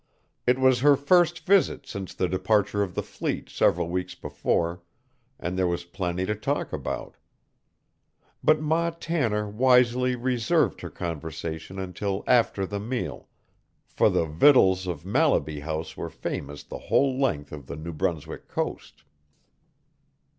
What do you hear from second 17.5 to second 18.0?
of the New